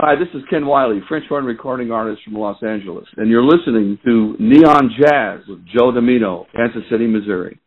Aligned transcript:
Hi, 0.00 0.14
this 0.14 0.28
is 0.32 0.46
Ken 0.48 0.64
Wiley, 0.64 1.00
French 1.08 1.24
horn 1.28 1.44
recording 1.44 1.90
artist 1.90 2.22
from 2.22 2.34
Los 2.34 2.62
Angeles, 2.62 3.04
and 3.16 3.28
you're 3.28 3.42
listening 3.42 3.98
to 4.04 4.36
Neon 4.38 4.94
Jazz 4.96 5.40
with 5.48 5.58
Joe 5.66 5.90
Dimino, 5.90 6.44
Kansas 6.54 6.88
City, 6.88 7.08
Missouri. 7.08 7.56